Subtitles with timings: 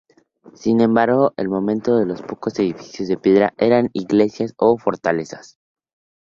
[0.55, 5.59] Sin embargo, en el momento los pocos edificios de piedra eran iglesias o fortalezas.